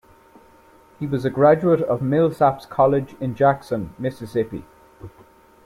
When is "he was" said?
0.99-1.25